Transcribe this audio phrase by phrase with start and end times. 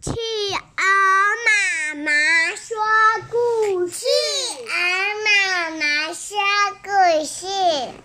[0.00, 0.14] 企鹅
[1.96, 2.12] 妈妈
[2.54, 2.76] 说
[3.28, 3.96] 故事。
[3.96, 4.06] 企
[4.68, 4.70] 鹅
[5.24, 6.36] 妈妈说
[6.84, 7.48] 故事。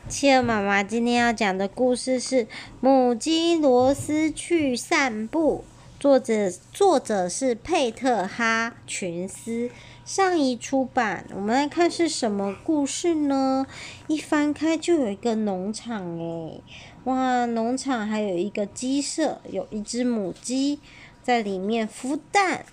[0.10, 2.46] 企鹅妈妈今天要讲的故事是
[2.82, 5.66] 《母鸡罗斯去散步》，
[6.02, 9.70] 作者作者是佩特哈群斯，
[10.04, 11.28] 上一出版。
[11.36, 13.68] 我们来看是什么故事呢？
[14.08, 16.64] 一翻开就有一个农场诶，
[17.04, 20.80] 哇，农场还有一个鸡舍，有一只母鸡
[21.24, 22.66] 在里面孵蛋。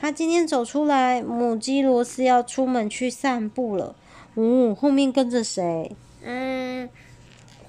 [0.00, 3.96] 它今天走出来，母鸡罗斯要出门去散步了。
[4.36, 5.96] 嗯，后面跟着谁？
[6.22, 6.88] 嗯，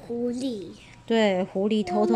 [0.05, 0.67] 狐狸。
[1.07, 2.15] 对，狐狸偷偷。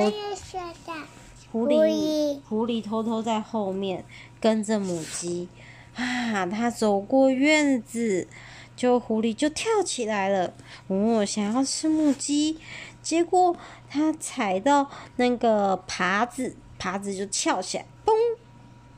[1.52, 4.06] 狐狸，狐狸，偷偷在后面
[4.40, 5.48] 跟着母鸡。
[5.96, 8.28] 啊，它走过院子，
[8.76, 10.54] 就狐狸就跳起来了。
[10.88, 12.60] 哦，想要吃母鸡，
[13.02, 13.56] 结果
[13.90, 17.93] 它踩到那个耙子，耙子就翘起来，嘣。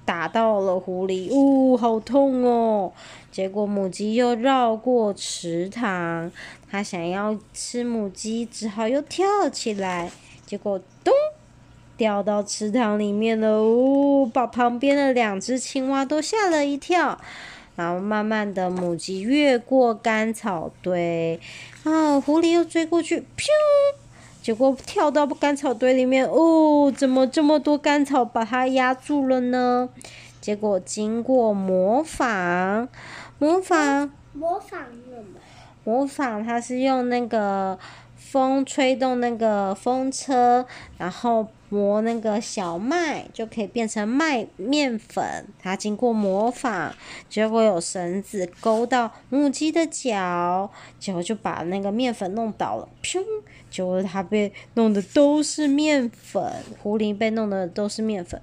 [0.06, 2.92] 打到了狐狸，呜、哦，好痛哦！
[3.32, 6.32] 结果母鸡又绕过池塘，
[6.70, 10.12] 它想要吃母鸡，只好又跳起来，
[10.46, 11.14] 结果咚，
[11.98, 17.20] 掉到池塘里面了，呜、哦，把旁边的两只青蛙都吓了一跳。
[17.76, 21.38] 然后慢慢的，母鸡越过干草堆，
[21.84, 23.48] 啊，狐狸又追过去，咻！
[24.46, 29.90] 结果跳到干草堆里面，哦，怎么这么多干草把它压住了呢？
[30.40, 32.88] 结果经过模仿，
[33.40, 35.40] 模仿，模仿什么？
[35.84, 37.80] 磨坊，它是用那个
[38.16, 40.64] 风吹动那个风车，
[41.00, 45.46] 然后磨那个小麦，就可以变成麦面粉。
[45.62, 46.96] 它经过磨坊，
[47.30, 53.22] 结果有绳子勾到母鸡的脚，结果就把那个面粉弄倒了，砰！
[53.70, 58.42] 结果它被弄的都是面粉，狐狸被弄的都是面粉。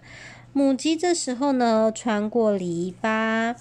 [0.52, 3.56] 母鸡这时候呢，穿过篱笆，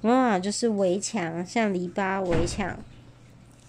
[0.00, 2.76] 哇，就是围墙，像篱笆围墙。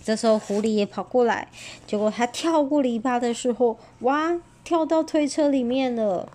[0.03, 1.47] 这时候狐狸也跑过来，
[1.87, 6.27] 结果它跳过篱笆的时候，哇，跳到推车里面了。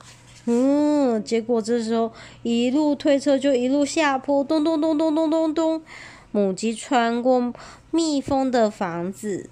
[0.47, 2.11] 嗯，结果这时候
[2.43, 5.83] 一路推车就一路下坡，咚咚咚咚咚咚咚。
[6.31, 7.53] 母鸡穿过
[7.91, 9.51] 蜜蜂的房子。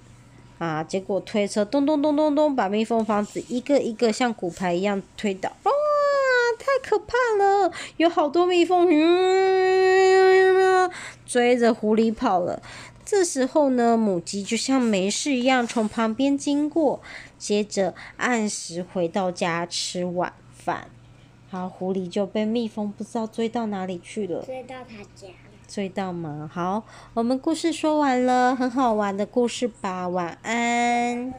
[0.57, 0.83] 啊！
[0.83, 5.51] 结果推车咚咚咚咚咚，把蜜蜂房子一个一个像骨牌一样推倒。
[5.61, 5.71] 哇！
[6.57, 10.89] 太可怕了，有好多蜜蜂，嗯，
[11.27, 12.59] 追着狐狸跑了。
[13.09, 17.01] 这时候呢，母鸡就像没事一样从旁边经过，
[17.37, 20.89] 接着按时回到家吃晚饭。
[21.49, 24.43] 好，狐狸就被蜜蜂不知道追到哪里去了。
[24.43, 25.29] 追到他家。
[25.69, 26.51] 追到吗？
[26.53, 31.33] 好，我们故事说完了，很好玩的故事吧，晚安。